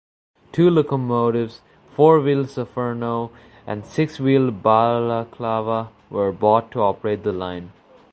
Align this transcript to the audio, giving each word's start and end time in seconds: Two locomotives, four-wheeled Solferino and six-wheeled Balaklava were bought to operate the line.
Two 0.51 0.71
locomotives, 0.71 1.61
four-wheeled 1.91 2.47
Solferino 2.47 3.29
and 3.67 3.85
six-wheeled 3.85 4.63
Balaklava 4.63 5.89
were 6.09 6.31
bought 6.31 6.71
to 6.71 6.81
operate 6.81 7.21
the 7.21 7.31
line. 7.31 7.71